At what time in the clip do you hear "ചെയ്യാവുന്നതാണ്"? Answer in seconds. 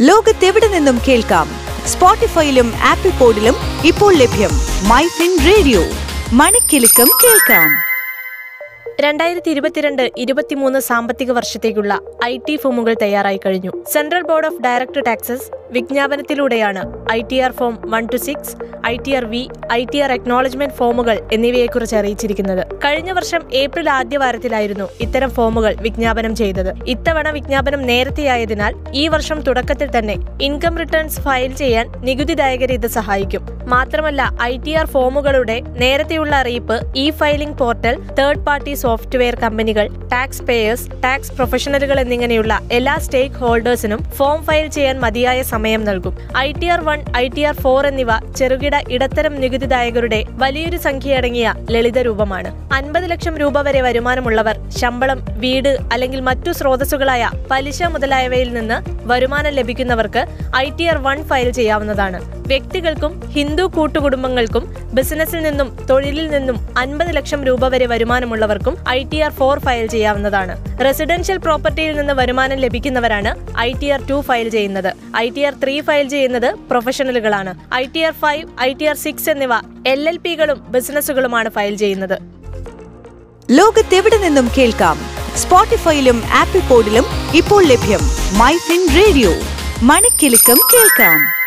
61.58-62.20, 69.86-70.54